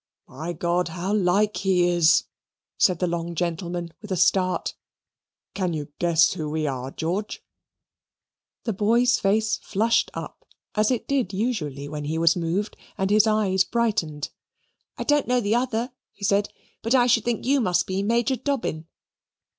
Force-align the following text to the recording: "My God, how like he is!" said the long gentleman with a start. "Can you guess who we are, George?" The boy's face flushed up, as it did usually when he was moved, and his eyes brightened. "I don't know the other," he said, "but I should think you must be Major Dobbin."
"My 0.27 0.51
God, 0.51 0.87
how 0.87 1.13
like 1.13 1.57
he 1.57 1.87
is!" 1.87 2.23
said 2.75 2.97
the 2.97 3.05
long 3.05 3.35
gentleman 3.35 3.93
with 4.01 4.11
a 4.11 4.15
start. 4.17 4.73
"Can 5.53 5.73
you 5.73 5.89
guess 5.99 6.33
who 6.33 6.49
we 6.49 6.65
are, 6.65 6.89
George?" 6.89 7.43
The 8.63 8.73
boy's 8.73 9.19
face 9.19 9.57
flushed 9.61 10.09
up, 10.15 10.43
as 10.73 10.89
it 10.89 11.07
did 11.07 11.33
usually 11.33 11.87
when 11.87 12.05
he 12.05 12.17
was 12.17 12.35
moved, 12.35 12.77
and 12.97 13.11
his 13.11 13.27
eyes 13.27 13.63
brightened. 13.63 14.31
"I 14.97 15.03
don't 15.03 15.27
know 15.27 15.39
the 15.39 15.53
other," 15.53 15.91
he 16.13 16.25
said, 16.25 16.49
"but 16.81 16.95
I 16.95 17.05
should 17.05 17.23
think 17.23 17.45
you 17.45 17.61
must 17.61 17.85
be 17.85 18.01
Major 18.01 18.37
Dobbin." 18.37 18.87